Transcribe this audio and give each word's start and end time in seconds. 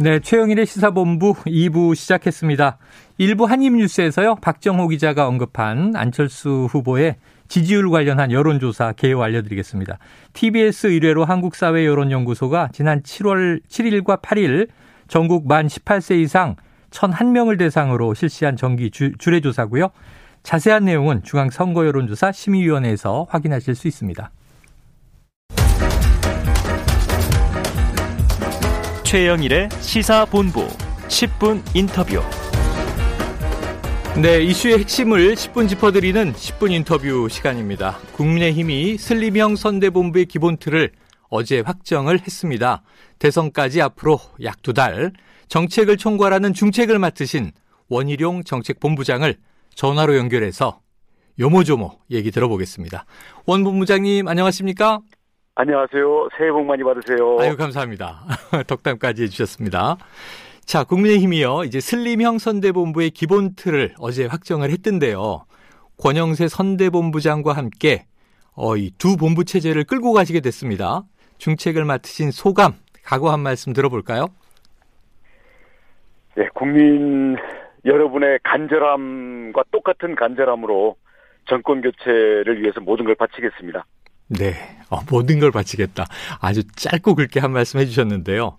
네, 0.00 0.18
최영일의 0.18 0.66
시사본부 0.66 1.34
2부 1.46 1.94
시작했습니다. 1.94 2.78
일부 3.18 3.44
한입뉴스에서요, 3.44 4.34
박정호 4.42 4.88
기자가 4.88 5.28
언급한 5.28 5.94
안철수 5.94 6.66
후보의 6.68 7.14
지지율 7.46 7.88
관련한 7.88 8.32
여론조사 8.32 8.94
개요 8.96 9.22
알려드리겠습니다. 9.22 9.98
TBS 10.32 10.88
의뢰로 10.88 11.24
한국사회여론연구소가 11.24 12.70
지난 12.72 13.02
7월 13.02 13.60
7일과 13.68 14.20
8일 14.20 14.66
전국 15.06 15.46
만 15.46 15.68
18세 15.68 16.20
이상 16.20 16.56
1001명을 16.90 17.56
대상으로 17.56 18.14
실시한 18.14 18.56
정기 18.56 18.90
주례조사고요. 18.90 19.90
자세한 20.42 20.86
내용은 20.86 21.22
중앙선거여론조사 21.22 22.32
심의위원회에서 22.32 23.28
확인하실 23.30 23.76
수 23.76 23.86
있습니다. 23.86 24.28
최영일의 29.14 29.68
시사본부 29.80 30.66
10분 31.06 31.62
인터뷰. 31.72 32.20
네, 34.20 34.42
이슈의 34.42 34.80
핵심을 34.80 35.36
10분 35.36 35.68
짚어드리는 35.68 36.32
10분 36.32 36.72
인터뷰 36.72 37.28
시간입니다. 37.30 37.98
국민의힘이 38.14 38.98
슬림형 38.98 39.54
선대본부의 39.54 40.26
기본 40.26 40.56
틀을 40.56 40.90
어제 41.30 41.60
확정을 41.60 42.22
했습니다. 42.22 42.82
대선까지 43.20 43.82
앞으로 43.82 44.18
약 44.42 44.62
두 44.62 44.72
달 44.72 45.12
정책을 45.46 45.96
총괄하는 45.96 46.52
중책을 46.52 46.98
맡으신 46.98 47.52
원희룡 47.90 48.42
정책본부장을 48.42 49.36
전화로 49.76 50.16
연결해서 50.16 50.80
요모조모 51.38 52.00
얘기 52.10 52.32
들어보겠습니다. 52.32 53.06
원 53.46 53.62
본부장님 53.62 54.26
안녕하십니까? 54.26 55.02
안녕하세요. 55.56 56.28
새해 56.36 56.50
복 56.50 56.64
많이 56.64 56.82
받으세요. 56.82 57.38
아유, 57.40 57.56
감사합니다. 57.56 58.22
덕담까지 58.66 59.22
해주셨습니다. 59.24 59.96
자, 60.64 60.82
국민의힘이요. 60.84 61.62
이제 61.64 61.78
슬림형 61.80 62.38
선대본부의 62.38 63.10
기본 63.10 63.54
틀을 63.54 63.94
어제 64.00 64.26
확정을 64.26 64.70
했던데요. 64.70 65.44
권영세 65.98 66.48
선대본부장과 66.48 67.52
함께 67.52 68.06
어, 68.56 68.76
이 68.76 68.90
두 68.98 69.16
본부 69.16 69.44
체제를 69.44 69.84
끌고 69.84 70.12
가시게 70.12 70.40
됐습니다. 70.40 71.02
중책을 71.38 71.84
맡으신 71.84 72.30
소감, 72.32 72.72
각오 73.04 73.28
한 73.28 73.40
말씀 73.40 73.72
들어볼까요? 73.72 74.26
네, 76.36 76.48
국민 76.54 77.36
여러분의 77.84 78.40
간절함과 78.42 79.64
똑같은 79.70 80.16
간절함으로 80.16 80.96
정권 81.46 81.80
교체를 81.82 82.60
위해서 82.62 82.80
모든 82.80 83.04
걸 83.04 83.14
바치겠습니다. 83.14 83.84
네, 84.38 84.54
어, 84.90 85.00
모든 85.10 85.38
걸 85.38 85.50
바치겠다. 85.50 86.06
아주 86.40 86.62
짧고 86.76 87.14
굵게 87.14 87.40
한 87.40 87.52
말씀 87.52 87.80
해주셨는데요. 87.80 88.58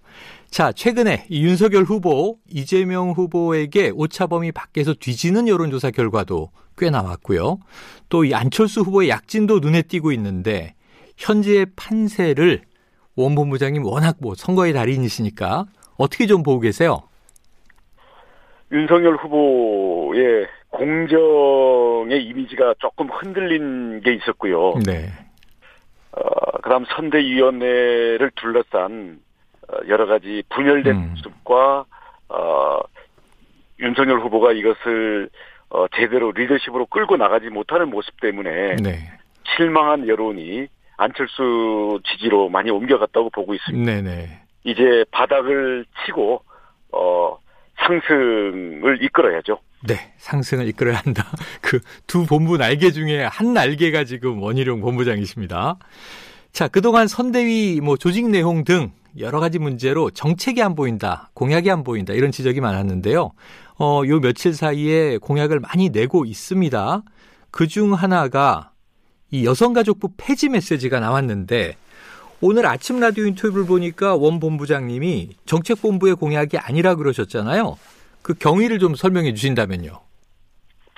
자, 0.49 0.71
최근에 0.71 1.25
이 1.29 1.43
윤석열 1.45 1.83
후보, 1.83 2.37
이재명 2.49 3.11
후보에게 3.11 3.91
오차범위 3.93 4.51
밖에서 4.53 4.93
뒤지는 4.93 5.47
여론조사 5.47 5.91
결과도 5.91 6.49
꽤 6.77 6.89
나왔고요. 6.89 7.59
또 8.09 8.23
이 8.23 8.33
안철수 8.33 8.81
후보의 8.81 9.09
약진도 9.09 9.59
눈에 9.59 9.81
띄고 9.81 10.11
있는데 10.13 10.75
현재의 11.17 11.67
판세를 11.75 12.61
원 13.15 13.35
본부장님 13.35 13.83
워낙 13.85 14.17
뭐 14.21 14.35
선거의 14.35 14.73
달인이시니까 14.73 15.65
어떻게 15.97 16.27
좀 16.27 16.43
보고 16.43 16.59
계세요? 16.59 17.01
윤석열 18.71 19.15
후보의 19.15 20.47
공정의 20.69 22.23
이미지가 22.25 22.75
조금 22.79 23.07
흔들린 23.09 24.01
게 24.01 24.13
있었고요. 24.15 24.75
네. 24.85 25.09
어, 26.15 26.51
그다음 26.61 26.85
선대위원회를 26.85 28.31
둘러싼 28.35 29.19
어, 29.67 29.77
여러 29.87 30.05
가지 30.05 30.43
분열된 30.49 30.95
음. 30.95 31.09
모습과 31.09 31.85
어, 32.29 32.79
윤석열 33.79 34.19
후보가 34.21 34.53
이것을 34.53 35.29
어, 35.69 35.87
제대로 35.95 36.31
리더십으로 36.31 36.85
끌고 36.85 37.17
나가지 37.17 37.49
못하는 37.49 37.89
모습 37.89 38.19
때문에 38.21 38.77
네. 38.77 39.11
실망한 39.55 40.07
여론이 40.07 40.67
안철수 40.97 41.99
지지로 42.05 42.49
많이 42.49 42.69
옮겨갔다고 42.71 43.29
보고 43.31 43.53
있습니다. 43.53 43.91
네네. 43.91 44.41
이제 44.63 45.03
바닥을 45.11 45.85
치고 46.05 46.41
어, 46.93 47.37
상승을 47.77 49.03
이끌어야죠. 49.03 49.59
네, 49.87 50.13
상승을 50.17 50.67
이끌어야 50.69 50.97
한다. 51.03 51.25
그 51.61 51.79
두 52.07 52.25
본부 52.25 52.57
날개 52.57 52.91
중에 52.91 53.23
한 53.25 53.53
날개가 53.53 54.03
지금 54.05 54.41
원희룡 54.41 54.81
본부장이십니다. 54.81 55.77
자, 56.53 56.67
그동안 56.67 57.07
선대위 57.07 57.81
뭐 57.81 57.97
조직 57.97 58.29
내용 58.29 58.63
등 58.63 58.91
여러 59.19 59.39
가지 59.39 59.59
문제로 59.59 60.09
정책이 60.09 60.61
안 60.61 60.75
보인다, 60.75 61.29
공약이 61.33 61.69
안 61.69 61.83
보인다 61.83 62.13
이런 62.13 62.31
지적이 62.31 62.61
많았는데요. 62.61 63.31
어, 63.77 64.01
요 64.07 64.19
며칠 64.19 64.53
사이에 64.53 65.17
공약을 65.17 65.59
많이 65.59 65.89
내고 65.89 66.25
있습니다. 66.25 67.03
그 67.51 67.67
중 67.67 67.93
하나가 67.93 68.71
이 69.31 69.45
여성가족부 69.45 70.11
폐지 70.17 70.49
메시지가 70.49 70.99
나왔는데 70.99 71.75
오늘 72.41 72.65
아침 72.65 72.99
라디오 72.99 73.25
인터뷰를 73.25 73.65
보니까 73.65 74.15
원 74.15 74.39
본부장님이 74.39 75.29
정책본부의 75.45 76.15
공약이 76.15 76.57
아니라 76.57 76.95
그러셨잖아요. 76.95 77.77
그 78.25 78.33
경위를 78.33 78.79
좀 78.79 78.95
설명해 78.95 79.35
주신다면요. 79.35 79.99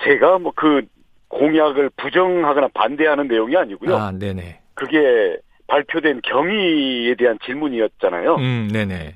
제가 0.02 0.38
뭐 0.38 0.50
그 0.56 0.80
공약을 1.28 1.90
부정하거나 1.98 2.68
반대하는 2.72 3.28
내용이 3.28 3.54
아니고요. 3.54 3.94
아, 3.94 4.10
네네. 4.10 4.60
그게 4.72 5.36
발표된 5.66 6.22
경위에 6.22 7.14
대한 7.16 7.38
질문이었잖아요. 7.44 8.36
음, 8.36 8.70
네네. 8.72 9.14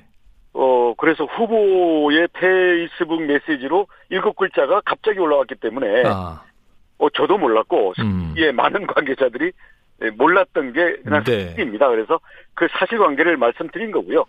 어, 0.53 0.93
그래서 0.95 1.25
후보의 1.25 2.27
페이스북 2.33 3.23
메시지로 3.23 3.87
일곱 4.09 4.35
글자가 4.35 4.81
갑자기 4.85 5.17
올라왔기 5.17 5.55
때문에, 5.55 6.03
아. 6.05 6.43
어, 6.99 7.09
저도 7.09 7.39
몰랐고, 7.39 7.93
음. 7.97 8.35
예, 8.37 8.51
많은 8.51 8.85
관계자들이 8.85 9.51
몰랐던 10.19 10.73
게 10.73 10.97
그냥 11.03 11.23
네. 11.23 11.47
사실입니다. 11.47 11.89
그래서 11.89 12.19
그 12.53 12.67
사실관계를 12.77 13.37
말씀드린 13.37 13.91
거고요. 13.91 14.25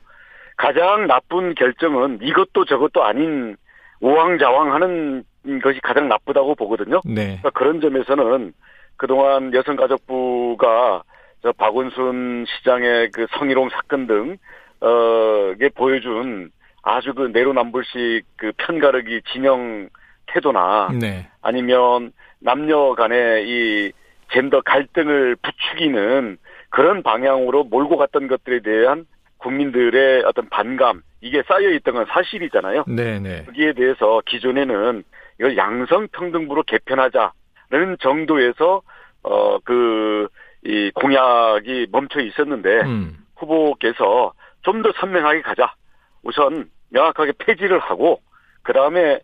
가장 0.56 1.06
나쁜 1.06 1.54
결정은 1.54 2.20
이것도 2.22 2.64
저것도 2.64 3.04
아닌 3.04 3.58
우왕좌왕하는 4.04 5.24
것이 5.62 5.80
가장 5.80 6.08
나쁘다고 6.08 6.54
보거든요. 6.54 7.00
네. 7.06 7.38
그러니까 7.40 7.50
그런 7.50 7.80
점에서는 7.80 8.52
그동안 8.96 9.52
여성가족부가 9.54 11.02
저 11.42 11.52
박원순 11.52 12.44
시장의 12.46 13.10
그 13.12 13.26
성희롱 13.38 13.70
사건 13.70 14.06
등, 14.06 14.36
어, 14.80 15.54
게 15.58 15.70
보여준 15.70 16.50
아주 16.82 17.14
그 17.14 17.30
내로남불식 17.32 18.24
그 18.36 18.52
편가르기 18.58 19.22
진영 19.32 19.88
태도나 20.26 20.90
네. 21.00 21.26
아니면 21.40 22.12
남녀 22.40 22.94
간의 22.94 23.48
이 23.48 23.92
젠더 24.32 24.60
갈등을 24.62 25.36
부추기는 25.36 26.36
그런 26.68 27.02
방향으로 27.02 27.64
몰고 27.64 27.96
갔던 27.96 28.26
것들에 28.28 28.60
대한 28.60 29.06
국민들의 29.44 30.24
어떤 30.24 30.48
반감 30.48 31.02
이게 31.20 31.42
쌓여 31.46 31.70
있던 31.70 31.94
건 31.94 32.06
사실이잖아요. 32.08 32.84
네네. 32.88 33.44
거기에 33.44 33.74
대해서 33.74 34.22
기존에는 34.26 35.04
이걸 35.38 35.56
양성 35.56 36.08
평등부로 36.08 36.62
개편하자는 36.64 37.98
정도에서 38.00 38.82
어 39.22 39.58
그 39.64 40.28
이 40.66 40.90
공약이 40.94 41.88
멈춰 41.92 42.20
있었는데 42.20 42.80
음. 42.84 43.18
후보께서 43.36 44.32
좀 44.62 44.80
더 44.82 44.90
선명하게 44.96 45.42
가자. 45.42 45.74
우선 46.22 46.70
명확하게 46.88 47.32
폐지를 47.38 47.78
하고 47.80 48.22
그 48.62 48.72
다음에 48.72 49.20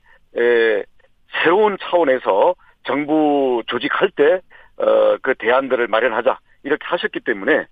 새로운 1.42 1.78
차원에서 1.80 2.54
정부 2.84 3.62
조직할 3.68 4.10
때 4.10 4.40
어, 4.76 5.16
그 5.22 5.34
대안들을 5.34 5.88
마련하자 5.88 6.38
이렇게 6.62 6.84
하셨기 6.86 7.20
때문에 7.20 7.66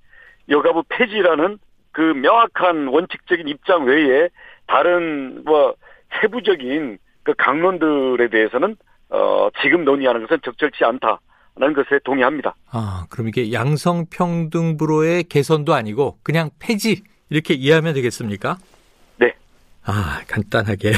여가부 0.48 0.84
폐지라는 0.88 1.58
그 1.98 2.02
명확한 2.02 2.86
원칙적인 2.86 3.48
입장 3.48 3.84
외에 3.84 4.28
다른 4.68 5.42
뭐 5.44 5.74
세부적인 6.20 6.98
그 7.24 7.34
강론들에 7.36 8.28
대해서는 8.28 8.76
어, 9.08 9.48
지금 9.60 9.84
논의하는 9.84 10.20
것은 10.22 10.38
적절치 10.44 10.84
않다는 10.84 11.74
것에 11.74 11.98
동의합니다. 12.04 12.54
아, 12.70 13.06
그럼 13.10 13.26
이게 13.26 13.52
양성평등부로의 13.52 15.24
개선도 15.24 15.74
아니고 15.74 16.18
그냥 16.22 16.50
폐지 16.60 17.02
이렇게 17.30 17.54
이해하면 17.54 17.94
되겠습니까? 17.94 18.58
네. 19.16 19.34
아, 19.84 20.20
간단하게. 20.28 20.92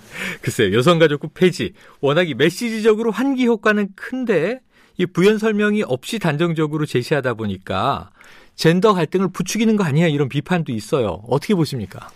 글쎄요, 0.40 0.74
여성가족부 0.74 1.28
폐지. 1.34 1.74
워낙 2.00 2.30
이 2.30 2.32
메시지적으로 2.32 3.10
환기 3.10 3.46
효과는 3.46 3.88
큰데 3.94 4.60
이 4.96 5.04
부연 5.04 5.36
설명이 5.36 5.82
없이 5.82 6.18
단정적으로 6.18 6.86
제시하다 6.86 7.34
보니까 7.34 8.08
젠더 8.56 8.94
갈등을 8.94 9.28
부추기는 9.32 9.76
거 9.76 9.84
아니야 9.84 10.06
이런 10.06 10.28
비판도 10.28 10.72
있어요. 10.72 11.20
어떻게 11.28 11.54
보십니까? 11.54 12.08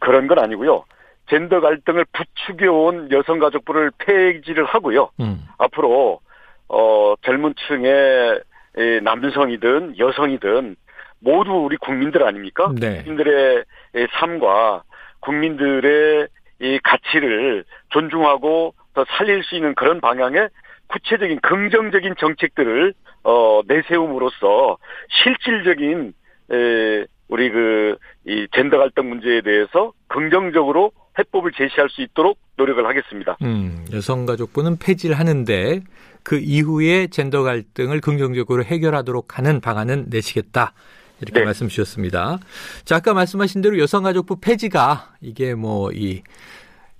그런 0.00 0.26
건 0.26 0.38
아니고요. 0.38 0.84
젠더 1.30 1.60
갈등을 1.60 2.04
부추겨온 2.12 3.10
여성가족부를 3.10 3.92
폐지를 3.98 4.64
하고요. 4.64 5.10
음. 5.20 5.46
앞으로 5.58 6.20
어 6.68 7.14
젊은 7.22 7.54
층의 7.66 8.40
남성이든 9.02 9.98
여성이든 9.98 10.76
모두 11.20 11.52
우리 11.52 11.76
국민들 11.76 12.22
아닙니까? 12.24 12.70
네. 12.78 13.02
국민들의 13.02 13.64
삶과 14.18 14.82
국민들의 15.20 16.28
이 16.60 16.78
가치를 16.82 17.64
존중하고 17.90 18.74
더 18.94 19.04
살릴 19.16 19.42
수 19.44 19.54
있는 19.54 19.74
그런 19.74 20.00
방향의 20.00 20.48
구체적인 20.88 21.40
긍정적인 21.40 22.14
정책들을 22.18 22.94
어 23.24 23.60
내세움으로써 23.66 24.78
실질적인 25.22 26.14
에 26.52 27.06
우리 27.28 27.50
그 27.50 27.96
이 28.26 28.48
젠더 28.54 28.78
갈등 28.78 29.08
문제에 29.08 29.40
대해서 29.40 29.92
긍정적으로 30.08 30.90
해법을 31.18 31.52
제시할 31.56 31.88
수 31.88 32.02
있도록 32.02 32.38
노력을 32.56 32.84
하겠습니다. 32.84 33.36
음, 33.42 33.84
여성가족부는 33.92 34.78
폐지를 34.78 35.18
하는데 35.18 35.80
그 36.24 36.38
이후에 36.38 37.06
젠더 37.06 37.42
갈등을 37.42 38.00
긍정적으로 38.00 38.64
해결하도록 38.64 39.38
하는 39.38 39.60
방안은 39.60 40.06
내시겠다. 40.08 40.72
이렇게 41.20 41.38
네. 41.38 41.44
말씀 41.44 41.68
주셨습니다. 41.68 42.38
자, 42.84 42.96
아까 42.96 43.14
말씀하신 43.14 43.62
대로 43.62 43.78
여성가족부 43.78 44.40
폐지가 44.40 45.14
이게 45.20 45.54
뭐 45.54 45.90
이 45.92 46.22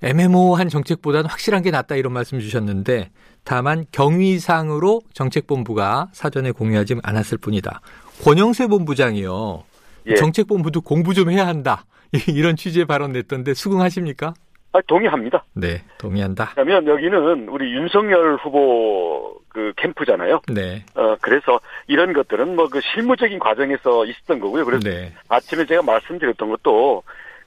애매모호한 0.02 0.68
정책보다는 0.68 1.28
확실한 1.28 1.62
게 1.62 1.70
낫다 1.70 1.96
이런 1.96 2.12
말씀 2.12 2.38
주셨는데 2.38 3.10
다만 3.44 3.84
경위상으로 3.92 5.00
정책본부가 5.14 6.08
사전에 6.12 6.50
공유하지 6.50 6.96
않았을 7.02 7.38
뿐이다. 7.38 7.80
권영세 8.22 8.66
본부장이요. 8.66 9.64
예. 10.08 10.14
정책본부도 10.14 10.82
공부 10.82 11.14
좀 11.14 11.30
해야 11.30 11.46
한다. 11.46 11.84
이런 12.28 12.56
취지의 12.56 12.84
발언 12.86 13.12
냈던데 13.12 13.54
수긍하십니까? 13.54 14.34
아, 14.72 14.80
동의합니다. 14.86 15.44
네, 15.54 15.82
동의한다. 15.98 16.50
그러면 16.52 16.86
여기는 16.86 17.48
우리 17.48 17.72
윤석열 17.72 18.36
후보 18.36 19.34
그 19.48 19.72
캠프잖아요. 19.76 20.42
네. 20.48 20.84
어 20.94 21.16
그래서 21.22 21.58
이런 21.86 22.12
것들은 22.12 22.54
뭐 22.56 22.66
그 22.68 22.80
실무적인 22.82 23.38
과정에서 23.38 24.04
있었던 24.04 24.38
거고요. 24.38 24.66
그래서 24.66 24.86
네. 24.86 25.14
아침에 25.28 25.64
제가 25.64 25.80
말씀드렸던 25.82 26.50
것도 26.50 27.02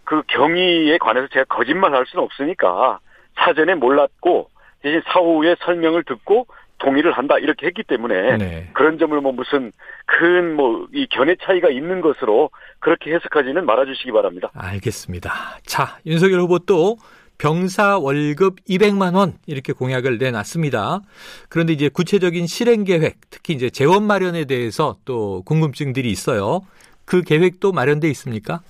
그 0.10 0.24
경위에 0.26 0.98
관해서 0.98 1.28
제가 1.32 1.46
거짓말할 1.46 2.04
수는 2.08 2.24
없으니까 2.24 2.98
사전에 3.36 3.76
몰랐고 3.76 4.50
대신 4.82 5.04
사후에 5.06 5.56
설명을 5.64 6.04
듣고 6.04 6.48
동의를 6.80 7.12
한다 7.12 7.38
이렇게 7.38 7.68
했기 7.68 7.84
때문에 7.84 8.38
네. 8.38 8.70
그런 8.74 8.98
점을 8.98 9.16
뭐 9.22 9.32
무슨 9.32 9.72
큰 10.08 10.56
뭐 10.56 10.88
이 10.96 11.06
견해 11.12 11.36
차이가 11.44 11.70
있는 11.70 12.02
것으로 12.02 12.50
그렇게 12.80 13.14
해석하지는 13.14 13.64
말아주시기 13.68 14.12
바랍니다. 14.12 14.50
알겠습니다. 14.56 15.32
자 15.68 16.00
윤석열 16.08 16.40
후보 16.40 16.58
또 16.58 16.98
병사 17.38 18.00
월급 18.00 18.56
200만 18.68 19.16
원 19.16 19.34
이렇게 19.46 19.74
공약을 19.74 20.18
내놨습니다. 20.18 21.02
그런데 21.50 21.74
이제 21.74 21.88
구체적인 21.88 22.48
실행 22.48 22.84
계획, 22.84 23.18
특히 23.30 23.54
이제 23.54 23.70
재원 23.70 24.08
마련에 24.08 24.46
대해서 24.46 24.96
또 25.06 25.44
궁금증들이 25.44 26.10
있어요. 26.10 26.62
그 27.06 27.22
계획도 27.22 27.74
마련돼 27.74 28.10
있습니까? 28.10 28.62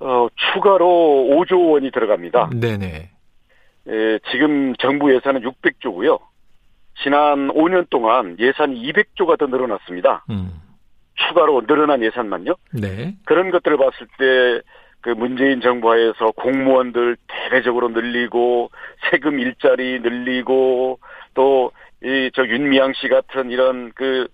어, 0.00 0.28
추가로 0.34 0.86
5조 1.30 1.72
원이 1.72 1.90
들어갑니다. 1.90 2.50
네네. 2.54 3.10
예, 3.88 4.18
지금 4.30 4.74
정부 4.76 5.14
예산은 5.14 5.42
600조고요. 5.42 6.20
지난 7.02 7.48
5년 7.48 7.88
동안 7.90 8.36
예산이 8.38 8.80
200조가 8.92 9.38
더 9.38 9.46
늘어났습니다. 9.46 10.24
음. 10.30 10.52
추가로 11.14 11.66
늘어난 11.66 12.02
예산만요. 12.02 12.54
네. 12.72 13.14
그런 13.24 13.50
것들을 13.50 13.76
봤을 13.76 14.06
때 14.18 14.62
그 15.00 15.10
문재인 15.10 15.60
정부 15.60 15.90
하에서 15.90 16.32
공무원들 16.32 17.16
대대적으로 17.28 17.88
늘리고 17.88 18.70
세금 19.10 19.38
일자리 19.38 20.00
늘리고 20.00 20.98
또 21.34 21.72
이 22.02 22.30
저 22.34 22.46
윤미향 22.46 22.92
씨 22.94 23.08
같은 23.08 23.50
이런 23.50 23.90
그 23.94 24.28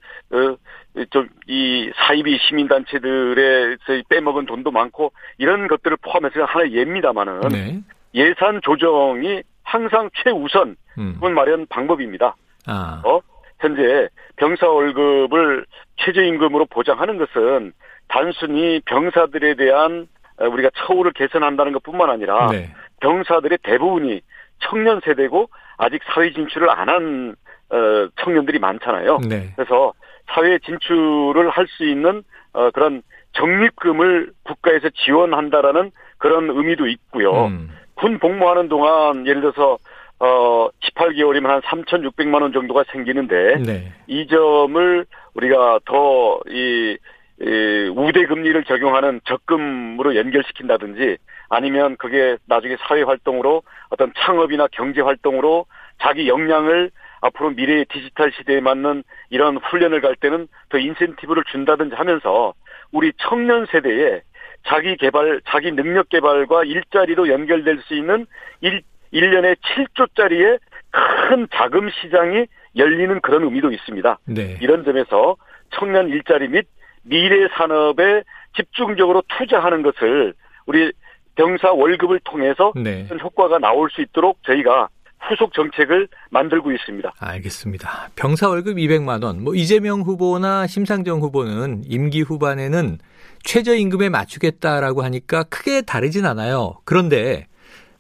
좀이 1.11 1.89
어, 1.89 1.93
사이비 1.97 2.39
시민단체들의 2.39 3.79
빼먹은 4.09 4.45
돈도 4.45 4.71
많고 4.71 5.13
이런 5.39 5.67
것들을 5.67 5.97
포함해서 6.03 6.45
하나의 6.45 6.75
예입니다만은 6.75 7.41
네. 7.51 7.81
예산 8.15 8.61
조정이 8.63 9.43
항상 9.63 10.11
최우선 10.23 10.77
음. 10.99 11.19
마련 11.35 11.67
방법입니다. 11.67 12.37
아. 12.67 13.03
어? 13.05 13.21
현재 13.61 14.09
병사 14.37 14.69
월급을 14.69 15.65
최저임금으로 15.97 16.67
보장하는 16.67 17.17
것은 17.17 17.73
단순히 18.09 18.81
병사들에 18.85 19.55
대한 19.55 20.07
어, 20.37 20.49
우리가 20.49 20.69
처우를 20.77 21.13
개선한다는 21.13 21.73
것뿐만 21.73 22.11
아니라 22.11 22.49
네. 22.49 22.75
병사들의 23.01 23.59
대부분이 23.63 24.21
청년 24.69 25.01
세대고 25.05 25.49
아직 25.77 26.01
사회 26.13 26.33
진출을 26.33 26.71
안한 26.71 27.35
어, 27.71 28.09
청년들이 28.21 28.59
많잖아요. 28.59 29.19
네. 29.29 29.53
그래서 29.57 29.93
사회 30.29 30.59
진출을 30.59 31.51
할 31.51 31.67
수 31.67 31.85
있는 31.85 32.23
어, 32.53 32.71
그런 32.71 33.03
적립금을 33.33 34.33
국가에서 34.45 34.89
지원한다라는 34.91 35.91
그런 36.19 36.49
의미도 36.51 36.87
있고요. 36.87 37.47
음. 37.47 37.71
군 37.95 38.19
복무하는 38.19 38.69
동안 38.69 39.27
예를 39.27 39.41
들어서 39.41 39.79
어 40.21 40.69
18개월이면 40.81 41.47
한 41.47 41.61
3,600만 41.63 42.43
원 42.43 42.53
정도가 42.53 42.85
생기는데 42.93 43.57
네. 43.65 43.93
이 44.07 44.27
점을 44.29 45.05
우리가 45.35 45.81
더이 45.85 46.97
이 47.41 47.93
우대 47.97 48.25
금리를 48.27 48.63
적용하는 48.65 49.21
적금으로 49.25 50.15
연결시킨다든지 50.15 51.17
아니면 51.49 51.97
그게 51.97 52.37
나중에 52.47 52.77
사회 52.87 53.03
활동으로 53.03 53.63
어떤 53.91 54.13
창업이나 54.17 54.69
경제 54.73 55.01
활동으로 55.01 55.67
자기 56.01 56.29
역량을 56.29 56.91
앞으로 57.21 57.51
미래의 57.51 57.87
디지털 57.87 58.33
시대에 58.33 58.61
맞는 58.61 59.03
이런 59.31 59.57
훈련을 59.57 60.01
갈 60.01 60.15
때는 60.17 60.47
더 60.69 60.79
인센티브를 60.79 61.45
준다든지 61.51 61.95
하면서 61.95 62.53
우리 62.93 63.13
청년 63.17 63.67
세대에 63.67 64.23
자기 64.67 64.97
개발, 64.97 65.41
자기 65.47 65.73
능력 65.73 66.09
개발과 66.09 66.65
일자리로 66.65 67.29
연결될 67.29 67.81
수 67.87 67.95
있는 67.95 68.27
1, 68.61 68.83
1년에 69.13 69.57
7조짜리의 69.61 70.59
큰 70.91 71.47
자금 71.53 71.91
시장이 71.91 72.47
열리는 72.77 73.21
그런 73.21 73.45
의미도 73.45 73.73
있습니다. 73.73 74.19
네. 74.27 74.59
이런 74.61 74.85
점에서 74.85 75.37
청년 75.71 76.09
일자리 76.09 76.49
및 76.49 76.67
미래 77.03 77.49
산업에 77.57 78.23
집중적으로 78.57 79.23
투자하는 79.29 79.83
것을 79.83 80.35
우리 80.67 80.93
병사 81.37 81.73
월급을 81.73 82.21
통해서 82.25 82.73
네. 82.77 83.09
효과가 83.23 83.59
나올 83.59 83.91
수 83.91 84.01
있도록 84.03 84.39
저희가 84.47 84.89
후속 85.29 85.55
정책을 85.55 86.09
만들고 86.31 86.71
있습니다. 86.73 87.15
알겠습니다. 87.19 88.11
병사 88.15 88.49
월급 88.49 88.77
200만 88.77 89.25
원. 89.25 89.43
뭐 89.43 89.55
이재명 89.55 90.03
후보나 90.03 90.67
심상정 90.67 91.21
후보는 91.21 91.85
임기 91.87 92.23
후반에는 92.23 92.99
최저임금에 93.43 94.11
맞추겠다라고 94.11 95.03
하니까 95.03 95.45
크게 95.45 95.83
다르진 95.83 96.27
않아요. 96.27 96.75
그런데 96.85 97.47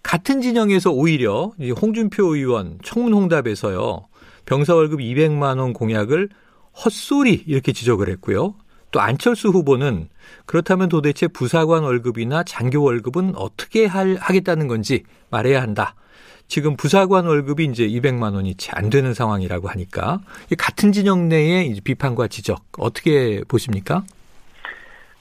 같은 0.03 0.43
진영에서 0.43 0.91
오히려 0.91 1.53
홍준표 1.81 2.37
의원 2.37 2.79
청문홍답에서요. 2.83 4.07
병사 4.45 4.75
월급 4.75 5.01
200만 5.01 5.59
원 5.59 5.73
공약을 5.73 6.29
헛소리 6.85 7.45
이렇게 7.47 7.73
지적을 7.73 8.09
했고요. 8.11 8.55
또 8.95 9.01
안철수 9.01 9.49
후보는 9.49 10.09
그렇다면 10.47 10.89
도대체 10.89 11.27
부사관 11.27 11.83
월급이나 11.83 12.45
장교 12.45 12.81
월급은 12.85 13.33
어떻게 13.35 13.87
할, 13.87 14.15
하겠다는 14.21 14.69
건지 14.69 15.03
말해야 15.33 15.61
한다. 15.61 15.97
지금 16.47 16.77
부사관 16.77 17.27
월급이 17.27 17.65
이제 17.65 17.89
200만 17.89 18.35
원이 18.35 18.55
채 18.55 18.71
안 18.73 18.91
되는 18.91 19.13
상황이라고 19.13 19.67
하니까 19.67 20.21
같은 20.57 20.93
진영 20.93 21.29
내의 21.29 21.75
비판과 21.83 22.29
지적 22.29 22.61
어떻게 22.79 23.43
보십니까? 23.49 24.05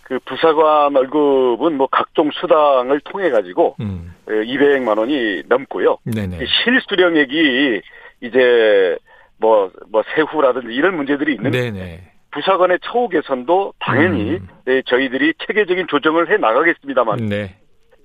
그 0.04 0.20
부사관 0.26 0.96
월급은 0.96 1.76
뭐 1.76 1.88
각종 1.92 2.30
수당을 2.32 3.00
통해 3.06 3.32
가지고 3.32 3.76
음. 3.80 4.14
200만 4.28 5.00
원이 5.00 5.44
넘고요. 5.48 5.98
네네. 6.04 6.46
실수령액이 6.64 7.82
이제 8.22 8.98
뭐뭐 9.38 9.72
뭐 9.90 10.04
세후라든지 10.16 10.68
이런 10.76 10.96
문제들이 10.96 11.34
있는데 11.34 11.72
네네. 11.72 12.13
부사관의 12.34 12.80
처우 12.84 13.10
개선도 13.10 13.74
당연히 13.80 14.38
음. 14.38 14.48
네, 14.66 14.82
저희들이 14.86 15.34
체계적인 15.46 15.88
조정을 15.88 16.30
해 16.32 16.38
나가겠습니다만 16.38 17.28
네. 17.28 17.56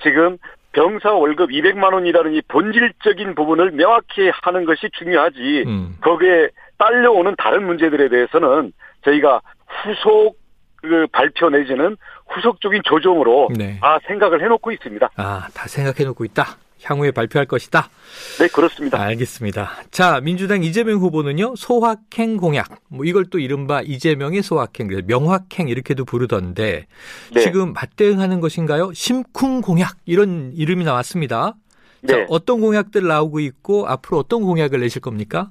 지금 0.03 0.39
병사 0.73 1.13
월급 1.13 1.51
200만 1.51 1.93
원이라는 1.95 2.35
이 2.35 2.43
본질적인 2.49 3.35
부분을 3.35 3.73
명확히 3.73 4.31
하는 4.43 4.65
것이 4.65 4.89
중요하지 4.99 5.65
음. 5.67 5.97
거기에 6.03 6.49
딸려오는 6.79 7.35
다른 7.39 7.67
문제들에 7.67 8.09
대해서는 8.09 8.73
저희가 9.05 9.41
후속 9.83 10.37
그 10.81 11.07
발표 11.11 11.51
내지는 11.51 11.97
후속적인 12.29 12.83
조정으로 12.85 13.49
네. 13.57 13.79
아 13.81 13.99
생각을 14.07 14.43
해놓고 14.43 14.71
있습니다. 14.71 15.11
아 15.17 15.49
다 15.55 15.67
생각해놓고 15.67 16.25
있다. 16.27 16.45
향후에 16.83 17.11
발표할 17.11 17.47
것이다. 17.47 17.89
네, 18.41 18.49
그렇습니다. 18.49 19.01
알겠습니다. 19.01 19.71
자, 19.91 20.21
민주당 20.21 20.63
이재명 20.63 20.99
후보는요, 20.99 21.55
소확행 21.57 22.37
공약, 22.37 22.81
뭐 22.89 23.05
이걸 23.05 23.25
또 23.27 23.39
이른바 23.39 23.83
이재명의 23.83 24.43
소확행, 24.43 24.89
명확행 25.07 25.69
이렇게도 25.69 26.05
부르던데, 26.05 26.87
네. 27.35 27.41
지금 27.41 27.73
맞대응하는 27.73 28.41
것인가요? 28.41 28.93
심쿵 28.93 29.61
공약, 29.61 29.97
이런 30.07 30.53
이름이 30.55 30.85
나왔습니다. 30.85 31.55
네. 32.01 32.13
자, 32.13 32.27
어떤 32.29 32.61
공약들 32.61 33.07
나오고 33.07 33.41
있고, 33.41 33.87
앞으로 33.87 34.19
어떤 34.19 34.43
공약을 34.43 34.81
내실 34.81 35.01
겁니까? 35.01 35.51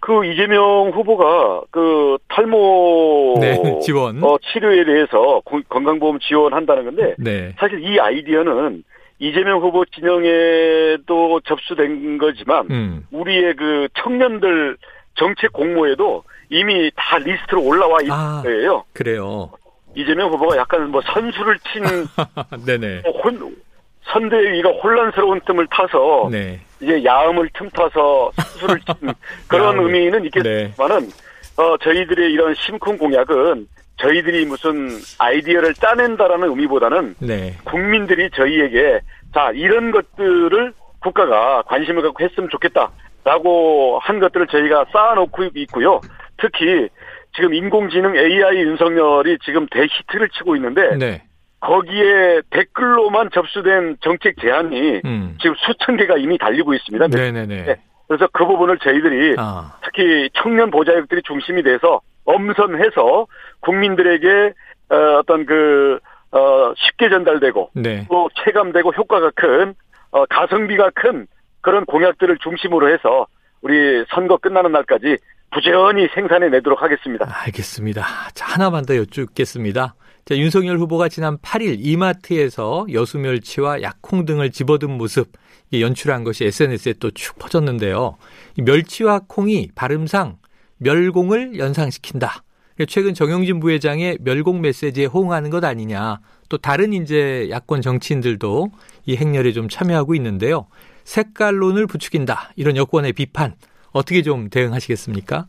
그그 0.00 0.24
이재명 0.24 0.90
후보가 0.94 1.62
그 1.70 2.16
탈모 2.28 3.36
네, 3.40 3.54
지원 3.84 4.22
어, 4.24 4.38
치료에 4.38 4.84
대해서 4.84 5.42
건강보험 5.68 6.18
지원한다는 6.20 6.84
건데 6.86 7.14
네. 7.18 7.54
사실 7.58 7.80
이 7.84 8.00
아이디어는 8.00 8.82
이재명 9.20 9.60
후보 9.60 9.84
진영에도 9.84 11.40
접수된 11.44 12.18
거지만 12.18 12.66
음. 12.70 13.06
우리의 13.12 13.54
그 13.54 13.88
청년들 14.02 14.78
정책 15.14 15.52
공모에도 15.52 16.24
이미 16.48 16.90
다 16.96 17.18
리스트로 17.18 17.62
올라와 17.62 18.00
있는 18.00 18.12
아, 18.14 18.42
거예요. 18.42 18.84
그래요. 18.94 19.50
이재명 19.94 20.30
후보가 20.32 20.56
약간 20.56 20.90
뭐 20.90 21.02
선수를 21.02 21.58
친 21.70 21.84
네네. 22.64 23.02
뭐 23.02 23.20
혼, 23.20 23.56
선대위가 24.04 24.70
혼란스러운 24.70 25.40
틈을 25.46 25.66
타서 25.66 26.28
네. 26.30 26.58
이제 26.80 27.04
야음을 27.04 27.50
틈타서 27.52 28.32
선수를 28.34 28.80
친 28.80 29.12
그런 29.48 29.78
의미는 29.78 30.24
있겠지만은 30.24 31.00
네. 31.08 31.62
어, 31.62 31.76
저희들의 31.76 32.32
이런 32.32 32.54
심쿵 32.54 32.96
공약은 32.96 33.68
저희들이 34.00 34.46
무슨 34.46 34.88
아이디어를 35.18 35.74
짜낸다라는 35.74 36.48
의미보다는 36.50 37.14
네. 37.20 37.54
국민들이 37.64 38.30
저희에게 38.30 39.00
자 39.34 39.50
이런 39.54 39.90
것들을 39.90 40.72
국가가 41.00 41.62
관심을 41.62 42.02
갖고 42.02 42.24
했으면 42.24 42.48
좋겠다라고 42.50 43.98
한 44.02 44.20
것들을 44.20 44.46
저희가 44.48 44.86
쌓아놓고 44.92 45.50
있고요. 45.54 46.00
특히 46.38 46.88
지금 47.34 47.54
인공지능 47.54 48.16
AI 48.16 48.56
윤석열이 48.56 49.38
지금 49.44 49.66
대히트를 49.70 50.30
치고 50.30 50.56
있는데 50.56 50.96
네. 50.96 51.22
거기에 51.60 52.40
댓글로만 52.50 53.30
접수된 53.32 53.98
정책 54.00 54.40
제안이 54.40 55.02
음. 55.04 55.36
지금 55.40 55.54
수천 55.58 55.96
개가 55.98 56.16
이미 56.16 56.38
달리고 56.38 56.74
있습니다. 56.74 57.08
네네네. 57.08 57.64
네. 57.64 57.76
그래서 58.08 58.26
그 58.32 58.44
부분을 58.46 58.78
저희들이 58.78 59.36
아. 59.38 59.78
특히 59.84 60.28
청년 60.34 60.70
보좌역들이 60.70 61.22
중심이 61.22 61.62
돼서 61.62 62.00
엄선해서 62.24 63.26
국민들에게 63.60 64.52
어, 64.90 64.96
어떤 65.18 65.46
그 65.46 65.98
어, 66.32 66.72
쉽게 66.76 67.08
전달되고 67.08 67.70
네. 67.74 68.06
또 68.08 68.28
체감되고 68.44 68.92
효과가 68.92 69.32
큰 69.34 69.74
어, 70.10 70.26
가성비가 70.26 70.90
큰 70.94 71.26
그런 71.60 71.84
공약들을 71.84 72.38
중심으로 72.38 72.92
해서 72.92 73.26
우리 73.62 74.04
선거 74.08 74.36
끝나는 74.36 74.72
날까지 74.72 75.18
부지런히 75.52 76.08
생산해 76.14 76.48
내도록 76.48 76.82
하겠습니다. 76.82 77.26
알겠습니다. 77.44 78.04
자, 78.34 78.46
하나만 78.46 78.86
더 78.86 78.96
여쭙겠습니다. 78.96 79.94
자, 80.24 80.36
윤석열 80.36 80.78
후보가 80.78 81.08
지난 81.08 81.38
8일 81.38 81.76
이마트에서 81.80 82.86
여수멸치와 82.92 83.82
약콩 83.82 84.24
등을 84.24 84.50
집어든 84.50 84.90
모습 84.96 85.32
연출한 85.72 86.24
것이 86.24 86.44
SNS에 86.44 86.94
또쭉 86.94 87.38
퍼졌는데요. 87.38 88.16
멸치와 88.58 89.22
콩이 89.28 89.70
발음상 89.74 90.36
멸공을 90.80 91.58
연상시킨다. 91.58 92.42
최근 92.88 93.12
정영진 93.14 93.60
부회장의 93.60 94.18
멸공 94.22 94.62
메시지에 94.62 95.04
호응하는 95.04 95.50
것 95.50 95.62
아니냐. 95.64 96.20
또 96.48 96.56
다른 96.56 96.92
이제 96.92 97.48
야권 97.50 97.82
정치인들도 97.82 98.68
이 99.06 99.16
행렬에 99.16 99.52
좀 99.52 99.68
참여하고 99.68 100.14
있는데요. 100.14 100.66
색깔론을 101.04 101.86
부추긴다. 101.86 102.52
이런 102.56 102.76
여권의 102.76 103.12
비판 103.12 103.54
어떻게 103.92 104.22
좀 104.22 104.48
대응하시겠습니까? 104.48 105.46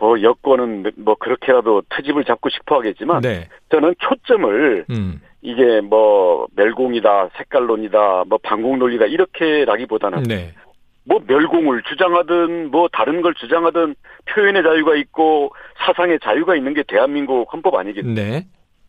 뭐 0.00 0.20
여권은 0.20 0.92
뭐 0.96 1.16
그렇게라도 1.16 1.82
트집을 1.90 2.24
잡고 2.24 2.48
싶어 2.50 2.76
하겠지만 2.76 3.20
네. 3.20 3.48
저는 3.70 3.94
초점을 3.98 4.84
음. 4.90 5.20
이게 5.42 5.80
뭐 5.80 6.46
멸공이다, 6.54 7.30
색깔론이다, 7.36 8.24
뭐 8.28 8.38
반공 8.42 8.78
논리다 8.78 9.06
이렇게라기보다는 9.06 10.24
네. 10.24 10.54
뭐 11.08 11.20
멸공을 11.26 11.82
주장하든 11.84 12.70
뭐 12.70 12.88
다른 12.92 13.22
걸 13.22 13.34
주장하든 13.34 13.94
표현의 14.26 14.62
자유가 14.62 14.94
있고 14.94 15.50
사상의 15.78 16.18
자유가 16.22 16.54
있는 16.54 16.74
게 16.74 16.82
대한민국 16.86 17.50
헌법 17.52 17.76
아니겠습니까? 17.76 18.22
네. 18.22 18.44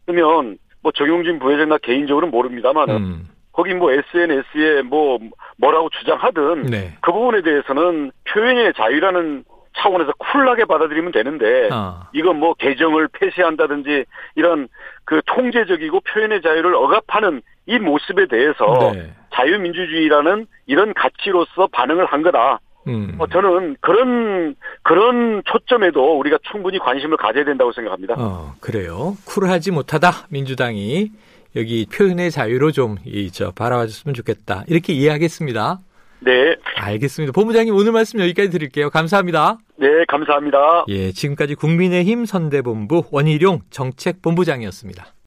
그러면 0.06 0.58
뭐 0.82 0.92
정용진 0.92 1.40
부회장나 1.40 1.78
개인적으로는 1.78 2.32
모릅니다만은 2.32 2.96
음. 2.96 3.30
거기 3.54 3.74
뭐 3.74 3.92
SNS에 3.92 4.82
뭐 4.84 5.18
뭐라고 5.58 5.90
주장하든 5.90 6.64
네. 6.64 6.98
그 7.02 7.12
부분에 7.12 7.42
대해서는 7.42 8.12
표현의 8.26 8.74
자유라는 8.76 9.46
차원에서 9.78 10.12
쿨하게 10.18 10.66
받아들이면 10.66 11.14
되는데 11.14 11.70
어. 11.72 12.02
이건 12.12 12.38
뭐 12.38 12.54
개정을 12.56 13.08
폐쇄한다든지 13.14 14.06
이런 14.36 14.68
그 15.06 15.22
통제적이고 15.26 16.02
표현의 16.02 16.42
자유를 16.42 16.76
억압하는 16.76 17.42
이 17.70 17.78
모습에 17.78 18.26
대해서 18.28 18.92
네. 18.94 19.14
자유민주주의라는 19.34 20.48
이런 20.66 20.94
가치로서 20.96 21.68
반응을 21.72 22.08
한 22.08 22.24
거다. 22.24 22.60
음. 22.88 23.16
어, 23.20 23.28
저는 23.28 23.76
그런 23.80 24.56
그런 24.82 25.44
초점에도 25.46 26.18
우리가 26.18 26.40
충분히 26.52 26.80
관심을 26.80 27.18
가져야 27.18 27.46
된다고 27.46 27.72
생각합니다. 27.72 28.16
어, 28.18 28.56
그래요. 28.60 29.16
쿨하지 29.28 29.70
못하다 29.70 30.28
민주당이 30.30 31.12
여기 31.56 31.86
표현의 31.86 32.32
자유로 32.32 32.72
좀 32.72 32.98
이저 33.06 33.52
바라봐줬으면 33.52 34.16
좋겠다. 34.16 34.64
이렇게 34.68 34.94
이해하겠습니다. 34.94 35.80
네. 36.22 36.56
알겠습니다. 36.76 37.32
본부장님 37.34 37.76
오늘 37.76 37.92
말씀 37.92 38.20
여기까지 38.20 38.50
드릴게요. 38.50 38.90
감사합니다. 38.90 39.60
네, 39.78 39.88
감사합니다. 40.08 40.86
예, 40.88 41.12
지금까지 41.12 41.54
국민의힘 41.56 42.26
선대본부 42.26 43.04
원희룡 43.12 43.62
정책본부장이었습니다. 43.70 45.14